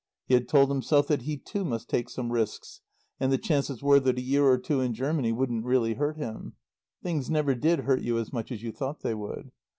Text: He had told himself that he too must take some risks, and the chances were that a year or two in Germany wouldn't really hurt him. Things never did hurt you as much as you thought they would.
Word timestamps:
He 0.25 0.33
had 0.33 0.47
told 0.47 0.71
himself 0.71 1.07
that 1.09 1.21
he 1.21 1.37
too 1.37 1.63
must 1.63 1.87
take 1.87 2.09
some 2.09 2.31
risks, 2.31 2.81
and 3.19 3.31
the 3.31 3.37
chances 3.37 3.83
were 3.83 3.99
that 3.99 4.17
a 4.17 4.21
year 4.23 4.45
or 4.45 4.57
two 4.57 4.81
in 4.81 4.95
Germany 4.95 5.31
wouldn't 5.31 5.63
really 5.63 5.93
hurt 5.93 6.17
him. 6.17 6.53
Things 7.03 7.29
never 7.29 7.53
did 7.53 7.81
hurt 7.81 8.01
you 8.01 8.17
as 8.17 8.33
much 8.33 8.51
as 8.51 8.63
you 8.63 8.71
thought 8.71 9.01
they 9.01 9.13
would. 9.13 9.51